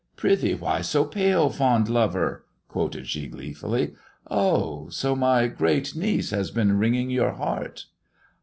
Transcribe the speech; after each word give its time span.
"* 0.11 0.15
Pry 0.17 0.33
thee 0.33 0.55
why 0.55 0.81
so 0.81 1.05
pale, 1.05 1.51
fond 1.51 1.87
lover 1.87 2.43
T" 2.47 2.49
quoted 2.73 3.07
she 3.07 3.27
glee 3.27 3.53
fully." 3.53 3.93
Oh! 4.45 4.89
so 4.89 5.15
my 5.15 5.45
great 5.47 5.95
niece 5.95 6.31
has 6.31 6.49
been 6.49 6.79
wringing 6.79 7.11
your 7.11 7.33
heart." 7.33 7.85